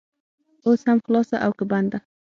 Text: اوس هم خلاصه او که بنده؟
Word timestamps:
اوس 0.65 0.81
هم 0.87 0.99
خلاصه 1.05 1.35
او 1.45 1.51
که 1.59 1.65
بنده؟ 1.71 1.97